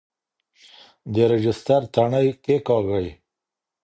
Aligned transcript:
د 1.13 1.15
رجسټر 1.31 1.81
تڼۍ 1.93 2.27
کیکاږئ. 2.43 3.07